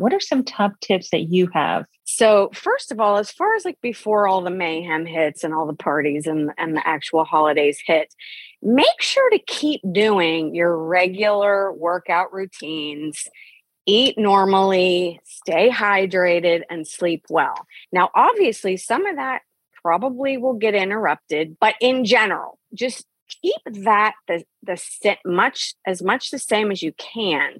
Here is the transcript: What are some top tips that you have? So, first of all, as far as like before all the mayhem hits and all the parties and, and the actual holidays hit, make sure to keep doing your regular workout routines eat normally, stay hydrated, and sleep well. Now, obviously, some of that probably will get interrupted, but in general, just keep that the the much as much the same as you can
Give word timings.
What 0.00 0.14
are 0.14 0.20
some 0.20 0.44
top 0.44 0.72
tips 0.80 1.10
that 1.10 1.32
you 1.32 1.48
have? 1.54 1.84
So, 2.04 2.50
first 2.52 2.90
of 2.90 2.98
all, 2.98 3.18
as 3.18 3.30
far 3.30 3.54
as 3.54 3.64
like 3.64 3.78
before 3.80 4.26
all 4.26 4.42
the 4.42 4.50
mayhem 4.50 5.06
hits 5.06 5.44
and 5.44 5.54
all 5.54 5.66
the 5.66 5.74
parties 5.74 6.26
and, 6.26 6.50
and 6.58 6.76
the 6.76 6.86
actual 6.86 7.24
holidays 7.24 7.78
hit, 7.86 8.12
make 8.62 9.00
sure 9.00 9.30
to 9.30 9.38
keep 9.38 9.80
doing 9.92 10.54
your 10.54 10.76
regular 10.76 11.72
workout 11.72 12.32
routines 12.32 13.28
eat 13.86 14.16
normally, 14.18 15.20
stay 15.24 15.70
hydrated, 15.70 16.62
and 16.70 16.86
sleep 16.86 17.24
well. 17.28 17.66
Now, 17.92 18.10
obviously, 18.14 18.76
some 18.76 19.06
of 19.06 19.16
that 19.16 19.42
probably 19.82 20.36
will 20.36 20.54
get 20.54 20.74
interrupted, 20.74 21.56
but 21.60 21.74
in 21.80 22.04
general, 22.04 22.58
just 22.74 23.06
keep 23.42 23.84
that 23.84 24.14
the 24.28 24.44
the 24.62 25.16
much 25.24 25.74
as 25.86 26.02
much 26.02 26.30
the 26.30 26.38
same 26.38 26.70
as 26.70 26.82
you 26.82 26.92
can 26.92 27.48